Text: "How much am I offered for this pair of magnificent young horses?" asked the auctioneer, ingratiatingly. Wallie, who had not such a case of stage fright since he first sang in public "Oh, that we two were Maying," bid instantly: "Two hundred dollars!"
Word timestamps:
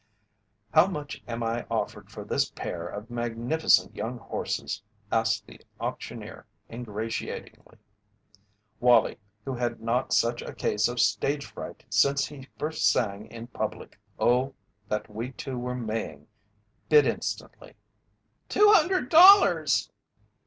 "How 0.73 0.87
much 0.87 1.21
am 1.27 1.43
I 1.43 1.67
offered 1.69 2.09
for 2.11 2.23
this 2.23 2.49
pair 2.49 2.87
of 2.87 3.11
magnificent 3.11 3.95
young 3.95 4.17
horses?" 4.17 4.81
asked 5.11 5.45
the 5.45 5.61
auctioneer, 5.79 6.47
ingratiatingly. 6.71 7.77
Wallie, 8.79 9.19
who 9.45 9.53
had 9.53 9.79
not 9.79 10.11
such 10.11 10.41
a 10.41 10.55
case 10.55 10.87
of 10.87 10.99
stage 10.99 11.45
fright 11.45 11.83
since 11.87 12.25
he 12.25 12.47
first 12.57 12.89
sang 12.91 13.27
in 13.27 13.45
public 13.45 13.99
"Oh, 14.17 14.55
that 14.89 15.07
we 15.07 15.33
two 15.33 15.59
were 15.59 15.75
Maying," 15.75 16.25
bid 16.89 17.05
instantly: 17.05 17.75
"Two 18.49 18.69
hundred 18.71 19.07
dollars!" 19.09 19.91